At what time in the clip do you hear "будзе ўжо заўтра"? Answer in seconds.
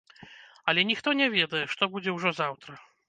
1.97-2.73